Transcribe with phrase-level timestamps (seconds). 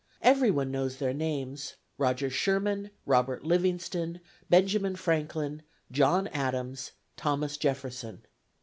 [0.23, 8.25] Everyone knows their names: Roger Sherman, Robert Livingston, Benjamin Franklin, John Adams, Thomas Jefferson.